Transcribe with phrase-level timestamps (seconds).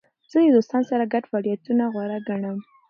[0.31, 2.57] زه د دوستانو سره ګډ فعالیتونه غوره ګڼم.